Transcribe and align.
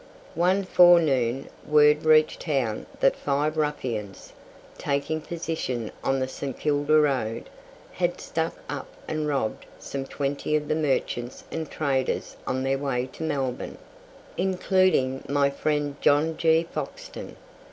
One 0.33 0.63
forenoon 0.63 1.47
word 1.63 2.05
reached 2.05 2.39
town 2.41 2.87
that 3.01 3.15
five 3.15 3.55
ruffians, 3.55 4.33
taking 4.79 5.21
position 5.21 5.91
on 6.03 6.17
the 6.17 6.27
St. 6.27 6.59
Kilda 6.59 6.99
road, 6.99 7.51
had 7.91 8.19
stuck 8.19 8.55
up 8.67 8.87
and 9.07 9.27
robbed 9.27 9.67
some 9.77 10.05
twenty 10.07 10.55
of 10.55 10.67
the 10.69 10.73
merchants 10.75 11.43
and 11.51 11.69
traders 11.69 12.35
on 12.47 12.63
their 12.63 12.79
way 12.79 13.09
to 13.13 13.21
Melbourne, 13.21 13.77
including 14.37 15.23
my 15.29 15.51
friend 15.51 15.95
John 16.01 16.35
G. 16.35 16.63
Foxton. 16.73 17.35